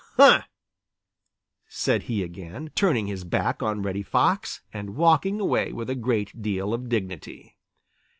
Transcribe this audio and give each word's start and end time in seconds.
"Huh!" 0.17 0.41
said 1.69 2.01
he 2.09 2.23
again, 2.23 2.71
turning 2.73 3.05
his 3.05 3.23
back 3.23 3.61
on 3.61 3.83
Reddy 3.83 4.01
Fox 4.01 4.61
and 4.73 4.95
walking 4.95 5.39
away 5.39 5.71
with 5.73 5.91
a 5.91 5.95
great 5.95 6.41
deal 6.41 6.73
of 6.73 6.89
dignity. 6.89 7.55